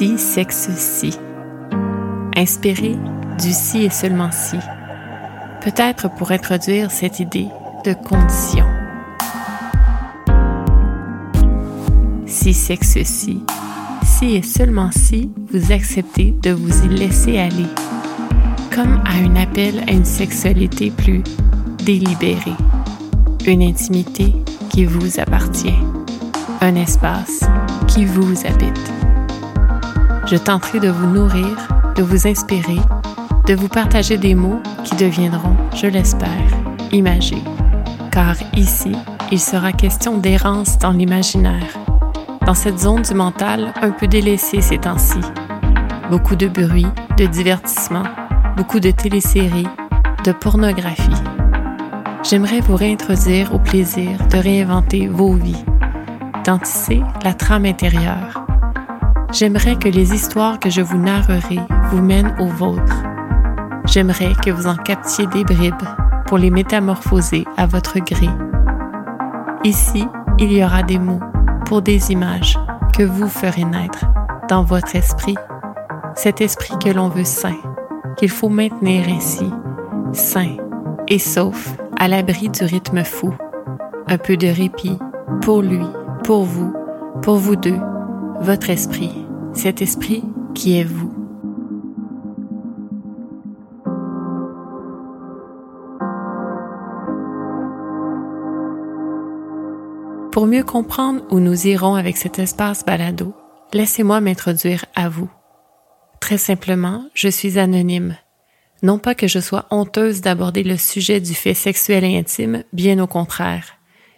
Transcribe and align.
Si, 0.00 0.16
sexe, 0.16 0.70
si. 0.76 1.10
Inspiré 2.34 2.96
du 3.38 3.52
si 3.52 3.82
et 3.82 3.90
seulement 3.90 4.30
si. 4.32 4.56
Peut-être 5.60 6.08
pour 6.14 6.30
introduire 6.30 6.90
cette 6.90 7.20
idée 7.20 7.48
de 7.84 7.92
condition. 7.92 8.64
Si, 12.24 12.54
sexe, 12.54 13.02
si. 13.04 13.44
Si 14.02 14.36
et 14.36 14.42
seulement 14.42 14.88
si 14.90 15.30
vous 15.52 15.70
acceptez 15.70 16.34
de 16.42 16.52
vous 16.52 16.86
y 16.86 16.88
laisser 16.88 17.38
aller. 17.38 17.68
Comme 18.74 19.02
à 19.04 19.16
un 19.22 19.36
appel 19.36 19.84
à 19.86 19.92
une 19.92 20.06
sexualité 20.06 20.90
plus 20.90 21.22
délibérée. 21.84 22.56
Une 23.46 23.62
intimité 23.62 24.32
qui 24.70 24.86
vous 24.86 25.20
appartient. 25.20 25.78
Un 26.62 26.76
espace 26.76 27.40
qui 27.86 28.06
vous 28.06 28.46
habite. 28.46 28.99
Je 30.30 30.36
tenterai 30.36 30.78
de 30.78 30.90
vous 30.90 31.08
nourrir, 31.08 31.56
de 31.96 32.04
vous 32.04 32.28
inspirer, 32.28 32.78
de 33.48 33.54
vous 33.54 33.66
partager 33.66 34.16
des 34.16 34.36
mots 34.36 34.60
qui 34.84 34.94
deviendront, 34.94 35.56
je 35.74 35.88
l'espère, 35.88 36.30
imagés. 36.92 37.42
Car 38.12 38.36
ici, 38.54 38.92
il 39.32 39.40
sera 39.40 39.72
question 39.72 40.18
d'errance 40.18 40.78
dans 40.78 40.92
l'imaginaire, 40.92 41.76
dans 42.46 42.54
cette 42.54 42.78
zone 42.78 43.02
du 43.02 43.12
mental 43.12 43.74
un 43.82 43.90
peu 43.90 44.06
délaissée 44.06 44.60
ces 44.60 44.78
temps-ci. 44.78 45.18
Beaucoup 46.12 46.36
de 46.36 46.46
bruit, 46.46 46.86
de 47.16 47.26
divertissement, 47.26 48.04
beaucoup 48.56 48.78
de 48.78 48.92
téléséries, 48.92 49.66
de 50.24 50.30
pornographie. 50.30 51.10
J'aimerais 52.22 52.60
vous 52.60 52.76
réintroduire 52.76 53.52
au 53.52 53.58
plaisir 53.58 54.24
de 54.28 54.36
réinventer 54.36 55.08
vos 55.08 55.32
vies, 55.32 55.64
d'antisser 56.44 57.02
la 57.24 57.34
trame 57.34 57.64
intérieure, 57.64 58.46
J'aimerais 59.32 59.76
que 59.76 59.88
les 59.88 60.12
histoires 60.12 60.58
que 60.58 60.70
je 60.70 60.80
vous 60.80 60.98
narrerai 60.98 61.60
vous 61.90 62.02
mènent 62.02 62.34
aux 62.40 62.48
vôtres. 62.48 63.02
J'aimerais 63.86 64.32
que 64.44 64.50
vous 64.50 64.66
en 64.66 64.76
captiez 64.76 65.26
des 65.28 65.44
bribes 65.44 65.74
pour 66.26 66.36
les 66.36 66.50
métamorphoser 66.50 67.44
à 67.56 67.66
votre 67.66 67.98
gré. 68.00 68.28
Ici, 69.62 70.06
il 70.38 70.52
y 70.52 70.64
aura 70.64 70.82
des 70.82 70.98
mots 70.98 71.20
pour 71.66 71.80
des 71.80 72.10
images 72.10 72.58
que 72.96 73.04
vous 73.04 73.28
ferez 73.28 73.64
naître 73.64 74.04
dans 74.48 74.64
votre 74.64 74.96
esprit, 74.96 75.36
cet 76.14 76.40
esprit 76.40 76.74
que 76.82 76.90
l'on 76.90 77.08
veut 77.08 77.24
sain, 77.24 77.56
qu'il 78.16 78.30
faut 78.30 78.48
maintenir 78.48 79.06
ainsi, 79.08 79.48
sain 80.12 80.56
et 81.06 81.18
sauf, 81.18 81.76
à 81.98 82.08
l'abri 82.08 82.48
du 82.48 82.64
rythme 82.64 83.04
fou. 83.04 83.32
Un 84.08 84.18
peu 84.18 84.36
de 84.36 84.48
répit 84.48 84.98
pour 85.42 85.62
lui, 85.62 85.86
pour 86.24 86.44
vous, 86.44 86.72
pour 87.22 87.36
vous 87.36 87.54
deux, 87.54 87.78
votre 88.40 88.70
esprit, 88.70 89.19
cet 89.54 89.82
esprit 89.82 90.22
qui 90.54 90.78
est 90.78 90.84
vous. 90.84 91.12
Pour 100.32 100.46
mieux 100.46 100.62
comprendre 100.62 101.22
où 101.30 101.40
nous 101.40 101.66
irons 101.66 101.96
avec 101.96 102.16
cet 102.16 102.38
espace 102.38 102.84
balado, 102.84 103.34
laissez-moi 103.72 104.20
m'introduire 104.20 104.84
à 104.94 105.08
vous. 105.08 105.30
Très 106.20 106.38
simplement, 106.38 107.04
je 107.14 107.28
suis 107.28 107.58
anonyme. 107.58 108.16
Non 108.82 108.98
pas 108.98 109.14
que 109.14 109.26
je 109.26 109.40
sois 109.40 109.66
honteuse 109.70 110.20
d'aborder 110.20 110.62
le 110.62 110.76
sujet 110.76 111.20
du 111.20 111.34
fait 111.34 111.54
sexuel 111.54 112.04
et 112.04 112.16
intime, 112.16 112.64
bien 112.72 112.98
au 113.00 113.06
contraire. 113.06 113.74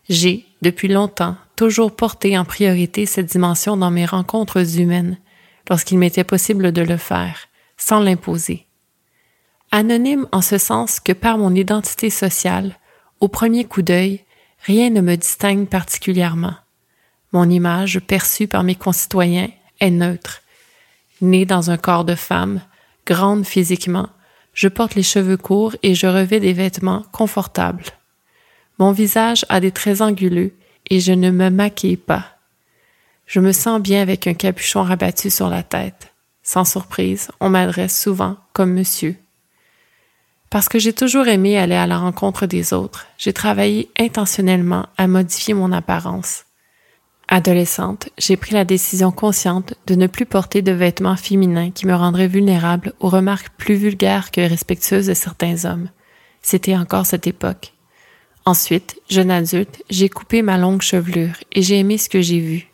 J'ai, 0.08 0.44
depuis 0.60 0.88
longtemps, 0.88 1.36
toujours 1.56 1.94
porté 1.94 2.36
en 2.36 2.44
priorité 2.44 3.06
cette 3.06 3.26
dimension 3.26 3.76
dans 3.76 3.90
mes 3.90 4.06
rencontres 4.06 4.78
humaines, 4.78 5.18
lorsqu'il 5.68 5.98
m'était 5.98 6.24
possible 6.24 6.72
de 6.72 6.82
le 6.82 6.96
faire, 6.96 7.48
sans 7.76 8.00
l'imposer. 8.00 8.66
Anonyme 9.70 10.26
en 10.32 10.42
ce 10.42 10.58
sens 10.58 11.00
que 11.00 11.12
par 11.12 11.38
mon 11.38 11.54
identité 11.54 12.10
sociale, 12.10 12.78
au 13.20 13.28
premier 13.28 13.64
coup 13.64 13.82
d'œil, 13.82 14.24
rien 14.64 14.90
ne 14.90 15.00
me 15.00 15.16
distingue 15.16 15.68
particulièrement. 15.68 16.54
Mon 17.32 17.48
image 17.48 18.00
perçue 18.00 18.46
par 18.46 18.64
mes 18.64 18.74
concitoyens 18.74 19.48
est 19.80 19.90
neutre. 19.90 20.42
Née 21.20 21.46
dans 21.46 21.70
un 21.70 21.78
corps 21.78 22.04
de 22.04 22.14
femme, 22.14 22.60
grande 23.06 23.46
physiquement, 23.46 24.08
je 24.52 24.68
porte 24.68 24.94
les 24.94 25.02
cheveux 25.02 25.38
courts 25.38 25.74
et 25.82 25.94
je 25.94 26.06
revais 26.06 26.40
des 26.40 26.52
vêtements 26.52 27.04
confortables. 27.12 27.84
Mon 28.78 28.92
visage 28.92 29.46
a 29.48 29.60
des 29.60 29.70
traits 29.70 30.00
anguleux 30.00 30.52
et 30.90 31.00
je 31.00 31.12
ne 31.12 31.30
me 31.30 31.50
maquille 31.50 31.96
pas. 31.96 32.26
Je 33.26 33.40
me 33.40 33.52
sens 33.52 33.80
bien 33.80 34.02
avec 34.02 34.26
un 34.26 34.34
capuchon 34.34 34.82
rabattu 34.82 35.30
sur 35.30 35.48
la 35.48 35.62
tête. 35.62 36.12
Sans 36.42 36.64
surprise, 36.64 37.30
on 37.40 37.50
m'adresse 37.50 37.98
souvent 37.98 38.36
comme 38.52 38.72
monsieur. 38.72 39.16
Parce 40.50 40.68
que 40.68 40.78
j'ai 40.78 40.92
toujours 40.92 41.28
aimé 41.28 41.56
aller 41.56 41.76
à 41.76 41.86
la 41.86 41.98
rencontre 41.98 42.46
des 42.46 42.74
autres, 42.74 43.06
j'ai 43.16 43.32
travaillé 43.32 43.90
intentionnellement 43.98 44.86
à 44.98 45.06
modifier 45.06 45.54
mon 45.54 45.72
apparence. 45.72 46.44
Adolescente, 47.28 48.10
j'ai 48.18 48.36
pris 48.36 48.52
la 48.52 48.66
décision 48.66 49.10
consciente 49.10 49.72
de 49.86 49.94
ne 49.94 50.06
plus 50.06 50.26
porter 50.26 50.60
de 50.60 50.72
vêtements 50.72 51.16
féminins 51.16 51.70
qui 51.70 51.86
me 51.86 51.94
rendraient 51.94 52.28
vulnérable 52.28 52.92
aux 53.00 53.08
remarques 53.08 53.48
plus 53.56 53.76
vulgaires 53.76 54.30
que 54.30 54.42
respectueuses 54.42 55.06
de 55.06 55.14
certains 55.14 55.64
hommes. 55.64 55.88
C'était 56.42 56.76
encore 56.76 57.06
cette 57.06 57.26
époque. 57.26 57.72
Ensuite, 58.44 59.00
jeune 59.08 59.30
adulte, 59.30 59.84
j'ai 59.88 60.08
coupé 60.08 60.42
ma 60.42 60.58
longue 60.58 60.82
chevelure 60.82 61.36
et 61.52 61.62
j'ai 61.62 61.78
aimé 61.78 61.96
ce 61.96 62.08
que 62.08 62.20
j'ai 62.20 62.40
vu. 62.40 62.66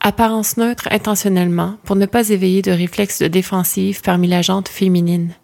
Apparence 0.00 0.58
neutre 0.58 0.88
intentionnellement 0.90 1.78
pour 1.84 1.96
ne 1.96 2.04
pas 2.04 2.28
éveiller 2.28 2.60
de 2.60 2.70
réflexes 2.70 3.20
de 3.20 3.26
défensive 3.26 4.02
parmi 4.02 4.28
la 4.28 4.42
jante 4.42 4.68
féminine. 4.68 5.34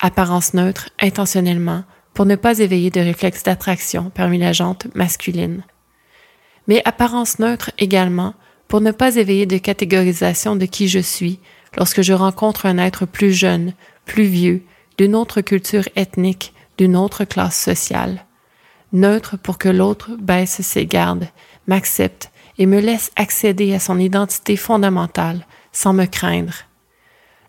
Apparence 0.00 0.54
neutre 0.54 0.90
intentionnellement 1.00 1.82
pour 2.12 2.24
ne 2.24 2.36
pas 2.36 2.60
éveiller 2.60 2.90
de 2.90 3.00
réflexes 3.00 3.42
d'attraction 3.42 4.12
parmi 4.14 4.38
la 4.38 4.52
jante 4.52 4.86
masculine. 4.94 5.64
Mais 6.68 6.80
apparence 6.84 7.40
neutre 7.40 7.72
également 7.78 8.34
pour 8.68 8.80
ne 8.80 8.92
pas 8.92 9.16
éveiller 9.16 9.46
de 9.46 9.58
catégorisation 9.58 10.54
de 10.54 10.66
qui 10.66 10.86
je 10.86 11.00
suis 11.00 11.40
lorsque 11.76 12.02
je 12.02 12.12
rencontre 12.12 12.66
un 12.66 12.78
être 12.78 13.06
plus 13.06 13.32
jeune, 13.32 13.74
plus 14.06 14.24
vieux, 14.24 14.62
d'une 14.98 15.16
autre 15.16 15.40
culture 15.40 15.88
ethnique, 15.96 16.54
d'une 16.78 16.94
autre 16.94 17.24
classe 17.24 17.60
sociale 17.60 18.24
neutre 18.94 19.36
pour 19.36 19.58
que 19.58 19.68
l'autre 19.68 20.12
baisse 20.18 20.62
ses 20.62 20.86
gardes, 20.86 21.28
m'accepte 21.66 22.30
et 22.56 22.66
me 22.66 22.80
laisse 22.80 23.10
accéder 23.16 23.74
à 23.74 23.80
son 23.80 23.98
identité 23.98 24.56
fondamentale 24.56 25.46
sans 25.72 25.92
me 25.92 26.06
craindre. 26.06 26.54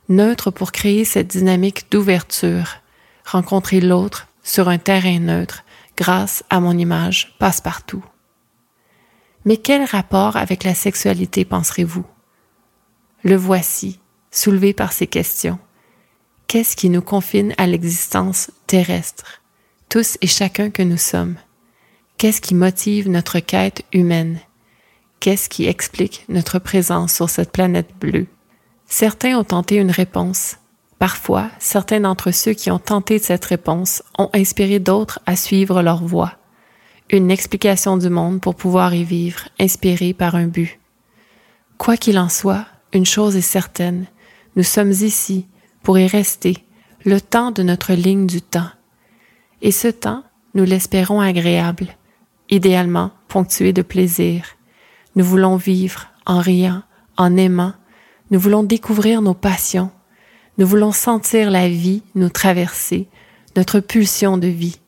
Neutre 0.10 0.52
pour 0.52 0.72
créer 0.72 1.06
cette 1.06 1.28
dynamique 1.28 1.90
d'ouverture, 1.92 2.78
rencontrer 3.26 3.80
l'autre 3.80 4.28
sur 4.44 4.68
un 4.68 4.78
terrain 4.78 5.20
neutre 5.20 5.64
grâce 5.96 6.44
à 6.50 6.60
mon 6.60 6.78
image 6.78 7.36
passe-partout. 7.40 8.04
Mais 9.46 9.58
quel 9.58 9.84
rapport 9.86 10.38
avec 10.38 10.64
la 10.64 10.74
sexualité 10.74 11.46
penserez-vous? 11.46 12.06
Le 13.24 13.36
voici, 13.36 14.00
soulevé 14.32 14.74
par 14.74 14.92
ces 14.92 15.08
questions. 15.08 15.60
Qu'est-ce 16.48 16.76
qui 16.76 16.90
nous 16.90 17.02
confine 17.02 17.54
à 17.58 17.68
l'existence 17.68 18.52
terrestre? 18.68 19.42
Tous 19.90 20.18
et 20.22 20.28
chacun 20.28 20.70
que 20.70 20.84
nous 20.84 20.98
sommes. 20.98 21.36
Qu'est-ce 22.18 22.42
qui 22.42 22.56
motive 22.56 23.10
notre 23.10 23.40
quête 23.40 23.84
humaine? 23.94 24.40
Qu'est-ce 25.20 25.50
qui 25.50 25.68
explique 25.68 26.26
notre 26.30 26.60
présence 26.60 27.14
sur 27.14 27.30
cette 27.30 27.52
planète 27.52 27.90
bleue? 28.00 28.28
Certains 28.86 29.38
ont 29.38 29.44
tenté 29.44 29.76
une 29.76 29.92
réponse. 29.92 30.58
Parfois, 31.00 31.50
certains 31.60 32.00
d'entre 32.00 32.32
ceux 32.32 32.54
qui 32.54 32.72
ont 32.72 32.80
tenté 32.80 33.20
cette 33.20 33.46
réponse 33.46 34.04
ont 34.18 34.30
inspiré 34.34 34.80
d'autres 34.80 35.20
à 35.26 35.36
suivre 35.36 35.82
leur 35.82 36.04
voie. 36.04 36.34
Une 37.10 37.32
explication 37.32 37.98
du 37.98 38.10
monde 38.10 38.42
pour 38.42 38.56
pouvoir 38.56 38.94
y 38.94 39.04
vivre, 39.04 39.50
inspirée 39.60 40.14
par 40.14 40.36
un 40.36 40.48
but. 40.48 40.80
Quoi 41.78 41.98
qu'il 41.98 42.18
en 42.18 42.30
soit, 42.30 42.66
une 42.94 43.06
chose 43.06 43.36
est 43.36 43.42
certaine, 43.42 44.06
nous 44.56 44.64
sommes 44.64 44.92
ici 44.92 45.48
pour 45.84 46.00
y 46.00 46.08
rester, 46.08 46.58
le 47.04 47.20
temps 47.20 47.52
de 47.52 47.62
notre 47.62 47.94
ligne 47.94 48.26
du 48.26 48.42
temps, 48.42 48.70
et 49.62 49.72
ce 49.72 49.88
temps, 49.88 50.24
nous 50.54 50.64
l'espérons 50.64 51.22
agréable, 51.22 51.88
idéalement 52.50 53.12
ponctué 53.28 53.74
de 53.74 53.82
plaisir. 53.82 54.46
Nous 55.16 55.26
voulons 55.26 55.56
vivre 55.56 56.08
en 56.26 56.40
riant, 56.40 56.84
en 57.18 57.38
aimant, 57.38 57.74
nous 58.32 58.40
voulons 58.40 58.64
découvrir 58.64 59.22
nos 59.22 59.34
passions, 59.34 59.92
nous 60.58 60.66
voulons 60.66 60.92
sentir 60.92 61.52
la 61.52 61.68
vie 61.70 62.02
nous 62.16 62.30
traverser, 62.30 63.08
notre 63.56 63.80
pulsion 63.80 64.38
de 64.38 64.48
vie. 64.48 64.80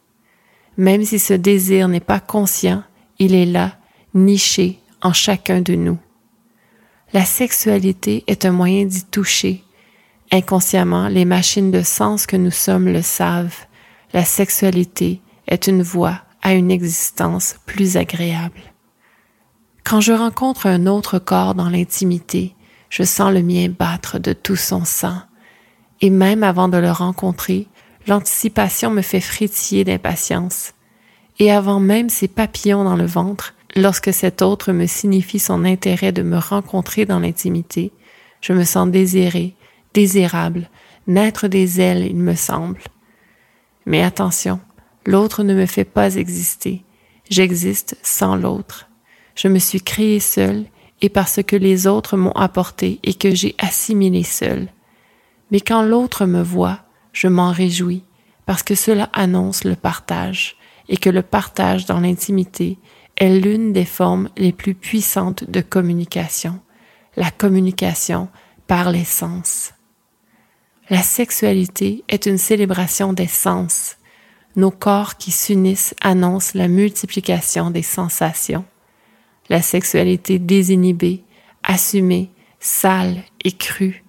Même 0.77 1.03
si 1.03 1.19
ce 1.19 1.33
désir 1.33 1.87
n'est 1.87 1.99
pas 1.99 2.19
conscient, 2.19 2.83
il 3.19 3.35
est 3.35 3.45
là, 3.45 3.77
niché 4.13 4.79
en 5.01 5.13
chacun 5.13 5.61
de 5.61 5.75
nous. 5.75 5.97
La 7.13 7.25
sexualité 7.25 8.23
est 8.27 8.45
un 8.45 8.51
moyen 8.51 8.85
d'y 8.85 9.03
toucher. 9.03 9.63
Inconsciemment, 10.31 11.07
les 11.07 11.25
machines 11.25 11.71
de 11.71 11.81
sens 11.81 12.25
que 12.25 12.35
nous 12.35 12.51
sommes 12.51 12.87
le 12.87 13.01
savent 13.01 13.65
la 14.13 14.25
sexualité 14.25 15.21
est 15.47 15.67
une 15.67 15.81
voie 15.81 16.21
à 16.41 16.53
une 16.53 16.71
existence 16.71 17.57
plus 17.65 17.97
agréable. 17.97 18.61
Quand 19.83 20.01
je 20.01 20.13
rencontre 20.13 20.67
un 20.67 20.85
autre 20.85 21.19
corps 21.19 21.55
dans 21.55 21.69
l'intimité, 21.69 22.55
je 22.89 23.03
sens 23.03 23.33
le 23.33 23.41
mien 23.41 23.67
battre 23.69 24.19
de 24.19 24.33
tout 24.33 24.55
son 24.55 24.85
sang. 24.85 25.21
Et 26.01 26.09
même 26.09 26.43
avant 26.43 26.67
de 26.67 26.77
le 26.77 26.91
rencontrer, 26.91 27.67
l'anticipation 28.05 28.91
me 28.91 29.01
fait 29.01 29.21
frétiller 29.21 29.83
d'impatience. 29.83 30.73
Et 31.39 31.51
avant 31.51 31.79
même 31.79 32.09
ces 32.09 32.27
papillons 32.27 32.83
dans 32.83 32.95
le 32.95 33.05
ventre, 33.05 33.55
lorsque 33.75 34.13
cet 34.13 34.41
autre 34.41 34.71
me 34.71 34.87
signifie 34.87 35.39
son 35.39 35.65
intérêt 35.65 36.11
de 36.11 36.23
me 36.23 36.37
rencontrer 36.37 37.05
dans 37.05 37.19
l'intimité, 37.19 37.91
je 38.41 38.53
me 38.53 38.63
sens 38.63 38.89
désiré, 38.89 39.55
désirable, 39.93 40.69
naître 41.07 41.47
des 41.47 41.81
ailes, 41.81 42.05
il 42.05 42.17
me 42.17 42.35
semble. 42.35 42.79
Mais 43.87 44.03
attention, 44.03 44.59
l'autre 45.05 45.43
ne 45.43 45.53
me 45.53 45.65
fait 45.65 45.85
pas 45.85 46.15
exister. 46.15 46.83
J'existe 47.29 47.97
sans 48.03 48.35
l'autre. 48.35 48.89
Je 49.33 49.47
me 49.47 49.59
suis 49.59 49.79
créé 49.79 50.19
seul 50.19 50.65
et 51.01 51.07
parce 51.07 51.41
que 51.41 51.55
les 51.55 51.87
autres 51.87 52.17
m'ont 52.17 52.33
apporté 52.33 52.99
et 53.03 53.13
que 53.13 53.33
j'ai 53.33 53.55
assimilé 53.59 54.23
seul. 54.23 54.67
Mais 55.51 55.61
quand 55.61 55.83
l'autre 55.83 56.25
me 56.25 56.41
voit, 56.43 56.79
je 57.13 57.29
m'en 57.29 57.53
réjouis 57.53 58.03
parce 58.45 58.61
que 58.61 58.75
cela 58.75 59.09
annonce 59.13 59.63
le 59.63 59.77
partage 59.77 60.57
et 60.89 60.97
que 60.97 61.09
le 61.09 61.21
partage 61.21 61.85
dans 61.85 62.01
l'intimité 62.01 62.77
est 63.15 63.39
l'une 63.39 63.71
des 63.71 63.85
formes 63.85 64.27
les 64.35 64.51
plus 64.51 64.75
puissantes 64.75 65.49
de 65.49 65.61
communication, 65.61 66.59
la 67.15 67.31
communication 67.31 68.27
par 68.67 68.91
les 68.91 69.05
sens. 69.05 69.71
La 70.89 71.03
sexualité 71.03 72.05
est 72.07 72.27
une 72.27 72.37
célébration 72.37 73.11
des 73.11 73.27
sens. 73.27 73.97
Nos 74.55 74.71
corps 74.71 75.17
qui 75.17 75.31
s'unissent 75.31 75.93
annoncent 75.99 76.57
la 76.57 76.69
multiplication 76.69 77.71
des 77.71 77.81
sensations. 77.81 78.63
La 79.49 79.61
sexualité 79.61 80.39
désinhibée, 80.39 81.23
assumée, 81.61 82.31
sale 82.61 83.23
et 83.43 83.51
crue, 83.51 84.05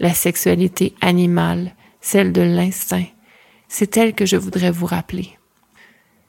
la 0.00 0.14
sexualité 0.14 0.94
animale, 1.02 1.74
celle 2.00 2.32
de 2.32 2.40
l'instinct, 2.40 3.06
c'est 3.68 3.96
elle 3.98 4.14
que 4.14 4.26
je 4.26 4.36
voudrais 4.36 4.70
vous 4.70 4.86
rappeler. 4.86 5.38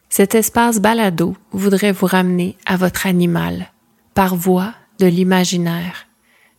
Cet 0.09 0.35
espace 0.35 0.81
balado 0.81 1.35
voudrait 1.51 1.94
vous 1.94 2.07
ramener 2.07 2.57
à 2.65 2.75
votre 2.75 3.07
animal, 3.07 3.71
par 4.13 4.35
voie 4.35 4.73
de 5.00 5.07
l'imaginaire. 5.07 6.07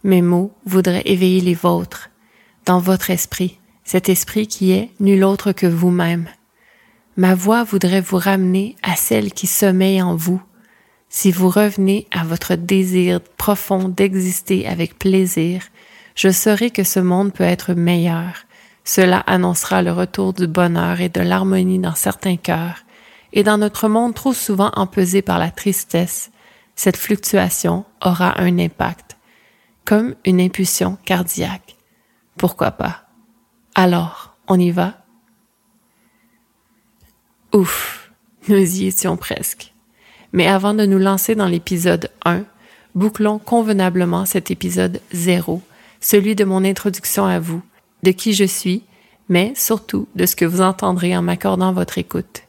Mes 0.03 0.23
mots 0.23 0.53
voudraient 0.65 1.03
éveiller 1.05 1.41
les 1.41 1.55
vôtres, 1.55 2.11
dans 2.65 2.79
votre 2.79 3.11
esprit, 3.11 3.59
cet 3.85 4.09
esprit 4.09 4.47
qui 4.47 4.73
est 4.73 4.91
nul 5.01 5.25
autre 5.25 5.53
que 5.53 5.67
vous-même. 5.67 6.29
Ma 7.17 7.35
voix 7.35 7.63
voudrait 7.63 8.01
vous 8.01 8.17
ramener 8.17 8.77
à 8.83 8.97
celle 8.97 9.33
qui 9.33 9.47
sommeille 9.47 10.03
en 10.03 10.17
vous. 10.17 10.43
Si 11.09 11.31
vous 11.31 11.49
revenez 11.49 12.09
à 12.11 12.25
votre 12.25 12.57
désir 12.57 13.21
profond 13.21 13.89
d'exister 13.89 14.67
avec 14.67 14.99
plaisir, 14.99 15.63
je 16.17 16.31
saurai 16.31 16.71
que 16.71 16.83
ce 16.83 17.01
monde 17.01 17.33
peut 17.33 17.45
être 17.45 17.75
meilleur. 17.75 18.33
Cela 18.85 19.21
annoncera 19.21 19.83
le 19.83 19.93
retour 19.93 20.33
du 20.33 20.47
bonheur 20.47 21.01
et 21.01 21.09
de 21.09 21.21
l'harmonie 21.21 21.79
dans 21.79 21.95
certains 21.95 22.37
cœurs, 22.37 22.85
et 23.33 23.43
dans 23.43 23.59
notre 23.59 23.89
monde 23.89 24.15
trop 24.15 24.33
souvent 24.33 24.71
empesé 24.75 25.23
par 25.23 25.39
la 25.39 25.51
tristesse, 25.51 26.31
cette 26.77 26.97
fluctuation 26.97 27.85
aura 28.05 28.41
un 28.41 28.59
impact, 28.59 29.17
comme 29.85 30.15
une 30.25 30.41
impulsion 30.41 30.99
cardiaque. 31.05 31.74
Pourquoi 32.37 32.73
pas? 32.73 33.05
Alors, 33.75 34.37
on 34.49 34.59
y 34.59 34.71
va? 34.71 35.05
Ouf, 37.53 38.13
nous 38.49 38.57
y 38.57 38.87
étions 38.87 39.17
presque. 39.17 39.73
Mais 40.33 40.47
avant 40.47 40.75
de 40.75 40.85
nous 40.85 40.99
lancer 40.99 41.35
dans 41.35 41.47
l'épisode 41.47 42.11
1, 42.25 42.45
bouclons 42.95 43.39
convenablement 43.39 44.27
cet 44.27 44.51
épisode 44.51 45.01
0, 45.13 45.63
celui 46.01 46.35
de 46.35 46.45
mon 46.45 46.65
introduction 46.65 47.25
à 47.25 47.39
vous, 47.39 47.63
de 48.03 48.11
qui 48.11 48.33
je 48.33 48.45
suis, 48.45 48.83
mais 49.29 49.53
surtout 49.55 50.09
de 50.15 50.27
ce 50.27 50.37
que 50.37 50.45
vous 50.45 50.61
entendrez 50.61 51.17
en 51.17 51.23
m'accordant 51.23 51.73
votre 51.73 51.99
écoute. 51.99 52.43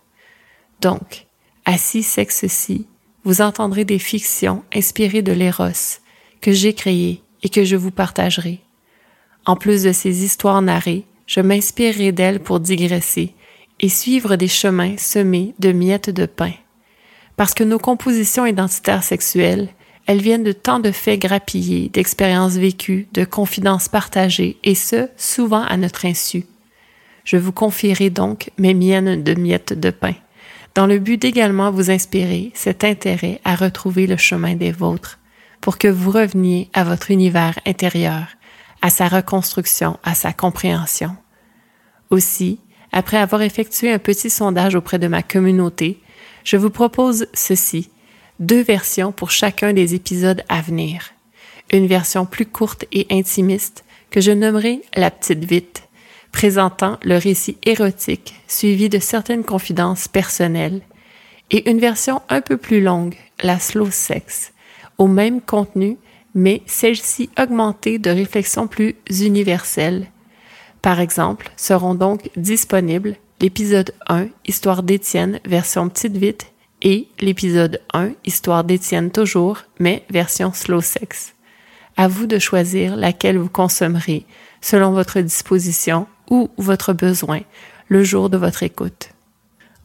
Donc, 0.81 1.27
à 1.65 1.77
six 1.77 2.03
sexe-ci, 2.03 2.87
vous 3.23 3.41
entendrez 3.41 3.85
des 3.85 3.99
fictions 3.99 4.63
inspirées 4.73 5.21
de 5.21 5.31
l'éros 5.31 5.99
que 6.41 6.51
j'ai 6.51 6.73
créées 6.73 7.23
et 7.43 7.49
que 7.49 7.63
je 7.63 7.75
vous 7.75 7.91
partagerai. 7.91 8.64
En 9.45 9.55
plus 9.55 9.83
de 9.83 9.91
ces 9.91 10.23
histoires 10.23 10.61
narrées, 10.61 11.05
je 11.27 11.39
m'inspirerai 11.39 12.11
d'elles 12.11 12.39
pour 12.39 12.59
digresser 12.59 13.33
et 13.79 13.89
suivre 13.89 14.35
des 14.35 14.47
chemins 14.47 14.95
semés 14.97 15.53
de 15.59 15.71
miettes 15.71 16.09
de 16.09 16.25
pain. 16.25 16.53
Parce 17.35 17.53
que 17.53 17.63
nos 17.63 17.79
compositions 17.79 18.45
identitaires 18.45 19.03
sexuelles, 19.03 19.69
elles 20.07 20.21
viennent 20.21 20.43
de 20.43 20.51
tant 20.51 20.79
de 20.79 20.91
faits 20.91 21.19
grappillés, 21.19 21.89
d'expériences 21.89 22.55
vécues, 22.55 23.07
de 23.13 23.25
confidences 23.25 23.89
partagées, 23.89 24.57
et 24.63 24.75
ce, 24.75 25.09
souvent 25.17 25.63
à 25.63 25.77
notre 25.77 26.05
insu. 26.05 26.45
Je 27.23 27.37
vous 27.37 27.51
confierai 27.51 28.11
donc 28.11 28.51
mes 28.57 28.73
miennes 28.73 29.23
de 29.23 29.33
miettes 29.33 29.73
de 29.73 29.89
pain 29.89 30.13
dans 30.75 30.87
le 30.87 30.99
but 30.99 31.19
d'également 31.19 31.71
vous 31.71 31.89
inspirer 31.89 32.51
cet 32.53 32.83
intérêt 32.83 33.39
à 33.45 33.55
retrouver 33.55 34.07
le 34.07 34.17
chemin 34.17 34.55
des 34.55 34.73
vôtres, 34.73 35.19
pour 35.61 35.77
que 35.77 35.87
vous 35.87 36.11
reveniez 36.11 36.69
à 36.73 36.83
votre 36.83 37.11
univers 37.11 37.57
intérieur, 37.65 38.27
à 38.85 38.91
sa 38.91 39.07
reconstruction, 39.07 39.97
à 40.03 40.13
sa 40.13 40.31
compréhension. 40.31 41.17
Aussi, 42.11 42.59
après 42.91 43.17
avoir 43.17 43.41
effectué 43.41 43.91
un 43.91 43.97
petit 43.97 44.29
sondage 44.29 44.75
auprès 44.75 44.99
de 44.99 45.07
ma 45.07 45.23
communauté, 45.23 45.99
je 46.43 46.55
vous 46.55 46.69
propose 46.69 47.25
ceci, 47.33 47.89
deux 48.39 48.61
versions 48.61 49.11
pour 49.11 49.31
chacun 49.31 49.73
des 49.73 49.95
épisodes 49.95 50.43
à 50.49 50.61
venir. 50.61 51.13
Une 51.73 51.87
version 51.87 52.27
plus 52.27 52.45
courte 52.45 52.85
et 52.91 53.07
intimiste 53.09 53.85
que 54.11 54.21
je 54.21 54.31
nommerai 54.31 54.83
la 54.95 55.09
petite 55.09 55.45
vite, 55.45 55.87
présentant 56.31 56.99
le 57.03 57.17
récit 57.17 57.57
érotique 57.63 58.35
suivi 58.47 58.87
de 58.87 58.99
certaines 58.99 59.43
confidences 59.43 60.07
personnelles, 60.07 60.81
et 61.49 61.71
une 61.71 61.79
version 61.79 62.21
un 62.29 62.41
peu 62.41 62.57
plus 62.57 62.81
longue, 62.81 63.15
la 63.41 63.57
slow 63.57 63.89
sex, 63.89 64.53
au 64.99 65.07
même 65.07 65.41
contenu, 65.41 65.97
mais 66.35 66.61
celle-ci 66.65 67.29
augmentée 67.39 67.97
de 67.97 68.09
réflexions 68.09 68.67
plus 68.67 68.95
universelles. 69.09 70.07
Par 70.81 70.99
exemple, 70.99 71.49
seront 71.55 71.95
donc 71.95 72.29
disponibles 72.35 73.15
l'épisode 73.41 73.93
1, 74.07 74.27
Histoire 74.45 74.83
d'Étienne, 74.83 75.39
version 75.45 75.89
petite 75.89 76.17
vite, 76.17 76.51
et 76.81 77.07
l'épisode 77.19 77.81
1, 77.93 78.11
Histoire 78.25 78.63
d'Étienne 78.63 79.11
toujours, 79.11 79.61
mais 79.79 80.05
version 80.09 80.53
slow 80.53 80.81
sex. 80.81 81.33
À 81.97 82.07
vous 82.07 82.27
de 82.27 82.37
choisir 82.37 82.95
laquelle 82.97 83.37
vous 83.37 83.49
consommerez 83.49 84.25
selon 84.61 84.91
votre 84.91 85.21
disposition 85.21 86.07
ou 86.29 86.49
votre 86.57 86.93
besoin 86.93 87.41
le 87.87 88.03
jour 88.03 88.29
de 88.29 88.37
votre 88.37 88.63
écoute. 88.63 89.09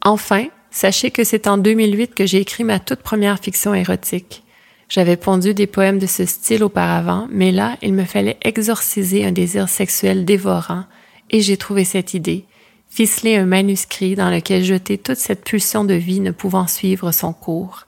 Enfin, 0.03 0.47
sachez 0.71 1.11
que 1.11 1.25
c'est 1.25 1.47
en 1.47 1.59
2008 1.59 2.15
que 2.15 2.27
j'ai 2.27 2.39
écrit 2.39 2.65
ma 2.65 2.79
toute 2.81 3.01
première 3.01 3.39
fiction 3.39 3.75
érotique. 3.75 4.43
J'avais 4.91 5.17
pondu 5.17 5.55
des 5.55 5.69
poèmes 5.69 6.01
de 6.01 6.07
ce 6.07 6.27
style 6.27 6.65
auparavant, 6.65 7.29
mais 7.31 7.53
là, 7.53 7.79
il 7.81 7.95
me 7.95 8.05
fallait 8.05 8.39
exorciser 8.43 9.25
un 9.25 9.31
désir 9.31 9.69
sexuel 9.69 10.25
dévorant, 10.25 10.85
et 11.31 11.41
j'ai 11.41 11.57
trouvé 11.57 11.85
cette 11.85 12.13
idée, 12.13 12.45
ficeler 12.89 13.37
un 13.37 13.47
manuscrit 13.47 14.17
dans 14.17 14.31
lequel 14.31 14.65
jeter 14.65 14.99
toute 14.99 15.17
cette 15.17 15.45
pulsion 15.45 15.85
de 15.85 15.95
vie 15.95 16.19
ne 16.19 16.33
pouvant 16.33 16.67
suivre 16.67 17.13
son 17.13 17.33
cours. 17.33 17.87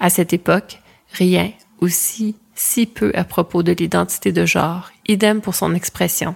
À 0.00 0.10
cette 0.10 0.32
époque, 0.32 0.80
rien, 1.12 1.52
ou 1.80 1.86
si, 1.86 2.34
si 2.56 2.86
peu 2.86 3.12
à 3.14 3.22
propos 3.22 3.62
de 3.62 3.70
l'identité 3.70 4.32
de 4.32 4.44
genre, 4.44 4.90
idem 5.06 5.40
pour 5.40 5.54
son 5.54 5.72
expression. 5.72 6.34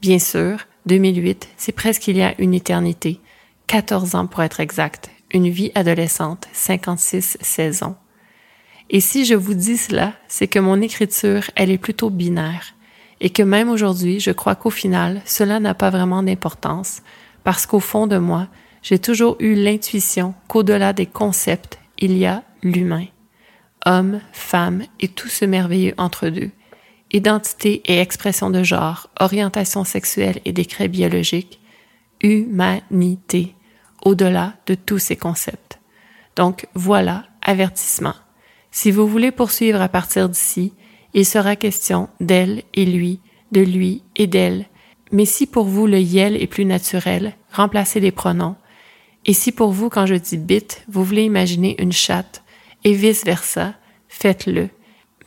Bien 0.00 0.18
sûr, 0.18 0.60
2008, 0.86 1.50
c'est 1.58 1.72
presque 1.72 2.08
il 2.08 2.16
y 2.16 2.22
a 2.22 2.34
une 2.40 2.54
éternité, 2.54 3.20
14 3.66 4.14
ans 4.14 4.26
pour 4.26 4.42
être 4.42 4.60
exact, 4.60 5.10
une 5.32 5.50
vie 5.50 5.70
adolescente, 5.74 6.48
56 6.54 7.36
saisons. 7.42 7.94
Et 8.90 9.00
si 9.00 9.24
je 9.24 9.34
vous 9.34 9.54
dis 9.54 9.76
cela, 9.76 10.14
c'est 10.28 10.48
que 10.48 10.58
mon 10.58 10.80
écriture, 10.80 11.50
elle 11.56 11.70
est 11.70 11.78
plutôt 11.78 12.10
binaire, 12.10 12.74
et 13.20 13.30
que 13.30 13.42
même 13.42 13.68
aujourd'hui, 13.68 14.20
je 14.20 14.30
crois 14.30 14.54
qu'au 14.54 14.70
final, 14.70 15.20
cela 15.24 15.60
n'a 15.60 15.74
pas 15.74 15.90
vraiment 15.90 16.22
d'importance, 16.22 17.02
parce 17.44 17.66
qu'au 17.66 17.80
fond 17.80 18.06
de 18.06 18.18
moi, 18.18 18.48
j'ai 18.82 18.98
toujours 18.98 19.36
eu 19.40 19.54
l'intuition 19.54 20.34
qu'au-delà 20.46 20.92
des 20.92 21.06
concepts, 21.06 21.78
il 21.98 22.16
y 22.16 22.26
a 22.26 22.44
l'humain. 22.62 23.06
Homme, 23.84 24.20
femme 24.32 24.84
et 25.00 25.08
tout 25.08 25.28
ce 25.28 25.44
merveilleux 25.44 25.94
entre 25.98 26.28
deux 26.28 26.50
identité 27.12 27.82
et 27.86 28.00
expression 28.00 28.50
de 28.50 28.62
genre, 28.62 29.08
orientation 29.20 29.84
sexuelle 29.84 30.40
et 30.44 30.52
décret 30.52 30.88
biologique, 30.88 31.60
humanité, 32.20 33.54
au-delà 34.02 34.54
de 34.66 34.74
tous 34.74 34.98
ces 34.98 35.16
concepts. 35.16 35.78
Donc 36.36 36.66
voilà, 36.74 37.24
avertissement. 37.42 38.14
Si 38.70 38.90
vous 38.90 39.06
voulez 39.06 39.30
poursuivre 39.30 39.80
à 39.80 39.88
partir 39.88 40.28
d'ici, 40.28 40.72
il 41.14 41.24
sera 41.24 41.56
question 41.56 42.08
d'elle 42.20 42.62
et 42.74 42.84
lui, 42.84 43.20
de 43.52 43.60
lui 43.60 44.02
et 44.16 44.26
d'elle. 44.26 44.66
Mais 45.10 45.24
si 45.24 45.46
pour 45.46 45.64
vous 45.64 45.86
le 45.86 45.98
yel 45.98 46.40
est 46.40 46.46
plus 46.46 46.64
naturel, 46.64 47.34
remplacez 47.52 48.00
les 48.00 48.12
pronoms. 48.12 48.56
Et 49.24 49.32
si 49.32 49.52
pour 49.52 49.72
vous, 49.72 49.88
quand 49.88 50.06
je 50.06 50.14
dis 50.14 50.36
bit, 50.36 50.84
vous 50.88 51.04
voulez 51.04 51.24
imaginer 51.24 51.80
une 51.80 51.92
chatte, 51.92 52.42
et 52.84 52.92
vice 52.92 53.24
versa, 53.24 53.74
faites-le 54.08 54.68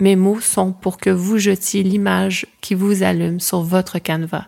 mes 0.02 0.16
mots 0.16 0.40
sont 0.40 0.74
pour 0.74 0.98
que 0.98 1.12
vous 1.12 1.38
jetiez 1.38 1.84
l'image 1.84 2.48
qui 2.60 2.74
vous 2.74 3.04
allume 3.04 3.40
sur 3.40 3.62
votre 3.62 4.00
canevas. 4.00 4.48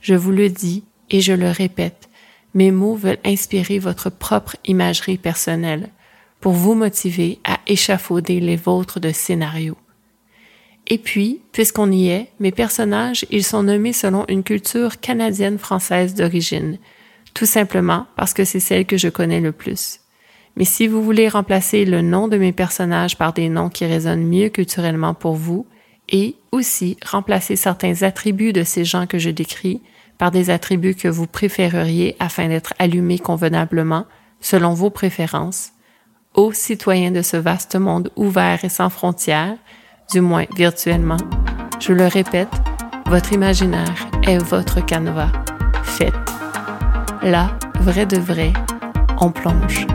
Je 0.00 0.14
vous 0.14 0.32
le 0.32 0.48
dis 0.48 0.82
et 1.08 1.20
je 1.20 1.32
le 1.32 1.50
répète, 1.50 2.08
mes 2.52 2.72
mots 2.72 2.96
veulent 2.96 3.20
inspirer 3.24 3.78
votre 3.78 4.10
propre 4.10 4.56
imagerie 4.64 5.16
personnelle 5.16 5.90
pour 6.40 6.52
vous 6.52 6.74
motiver 6.74 7.38
à 7.44 7.58
échafauder 7.66 8.40
les 8.40 8.56
vôtres 8.56 9.00
de 9.00 9.12
scénarios. 9.12 9.78
Et 10.86 10.98
puis, 10.98 11.42
puisqu'on 11.52 11.92
y 11.92 12.08
est, 12.08 12.28
mes 12.40 12.52
personnages, 12.52 13.26
ils 13.30 13.44
sont 13.44 13.62
nommés 13.62 13.92
selon 13.92 14.24
une 14.28 14.42
culture 14.42 15.00
canadienne-française 15.00 16.14
d'origine, 16.14 16.78
tout 17.34 17.46
simplement 17.46 18.06
parce 18.16 18.32
que 18.32 18.44
c'est 18.44 18.60
celle 18.60 18.86
que 18.86 18.96
je 18.96 19.08
connais 19.08 19.40
le 19.40 19.52
plus. 19.52 20.00
Mais 20.56 20.64
si 20.64 20.86
vous 20.86 21.02
voulez 21.02 21.28
remplacer 21.28 21.84
le 21.84 22.00
nom 22.00 22.26
de 22.26 22.38
mes 22.38 22.52
personnages 22.52 23.18
par 23.18 23.32
des 23.32 23.48
noms 23.48 23.68
qui 23.68 23.84
résonnent 23.84 24.26
mieux 24.26 24.48
culturellement 24.48 25.14
pour 25.14 25.34
vous, 25.34 25.66
et 26.08 26.36
aussi 26.52 26.96
remplacer 27.04 27.56
certains 27.56 28.02
attributs 28.02 28.52
de 28.52 28.64
ces 28.64 28.84
gens 28.84 29.06
que 29.06 29.18
je 29.18 29.30
décris 29.30 29.82
par 30.16 30.30
des 30.30 30.50
attributs 30.50 30.94
que 30.94 31.08
vous 31.08 31.26
préféreriez 31.26 32.16
afin 32.18 32.48
d'être 32.48 32.74
allumés 32.78 33.18
convenablement, 33.18 34.06
selon 34.40 34.74
vos 34.74 34.90
préférences, 34.90 35.72
ô 36.34 36.52
citoyens 36.52 37.10
de 37.10 37.22
ce 37.22 37.36
vaste 37.36 37.76
monde 37.76 38.10
ouvert 38.16 38.64
et 38.64 38.68
sans 38.68 38.90
frontières, 38.90 39.56
du 40.12 40.20
moins 40.20 40.44
virtuellement, 40.56 41.18
je 41.80 41.92
le 41.92 42.06
répète, 42.06 42.48
votre 43.06 43.32
imaginaire 43.32 44.08
est 44.26 44.38
votre 44.38 44.84
canevas. 44.84 45.32
Faites. 45.82 46.14
Là, 47.22 47.50
vrai 47.80 48.06
de 48.06 48.18
vrai, 48.18 48.52
on 49.20 49.30
plonge. 49.30 49.86